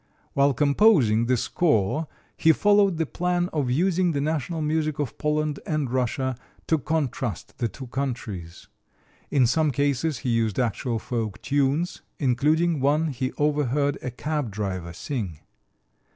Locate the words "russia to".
5.91-6.79